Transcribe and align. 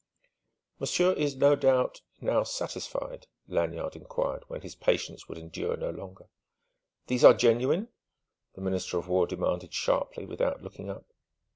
"Monsieur 0.79 1.11
is, 1.13 1.35
no 1.35 1.55
doubt, 1.55 2.01
now 2.19 2.41
satisfied?" 2.41 3.27
Lanyard 3.47 3.95
enquired 3.95 4.43
when 4.47 4.61
his 4.61 4.73
patience 4.73 5.27
would 5.29 5.37
endure 5.37 5.77
no 5.77 5.91
longer. 5.91 6.25
"These 7.05 7.23
are 7.23 7.35
genuine?" 7.35 7.87
the 8.55 8.61
Minister 8.61 8.97
of 8.97 9.07
War 9.07 9.27
demanded 9.27 9.75
sharply, 9.75 10.25
without 10.25 10.63
looking 10.63 10.89
up. 10.89 11.05